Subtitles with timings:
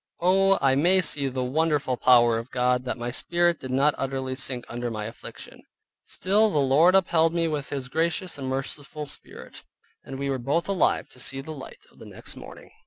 [0.19, 4.33] Oh, I may see the wonderful power of God, that my Spirit did not utterly
[4.33, 5.61] sink under my affliction:
[6.05, 9.63] still the Lord upheld me with His gracious and merciful spirit,
[10.03, 12.71] and we were both alive to see the light of the next morning.